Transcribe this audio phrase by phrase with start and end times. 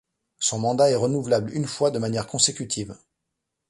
[0.39, 2.95] Son mandat est renouvelable une fois de manière consécutive.